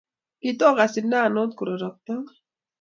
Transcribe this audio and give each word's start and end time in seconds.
Kitokasu 0.41 0.93
sindano 0.93 1.41
kororoktoi 1.57 2.29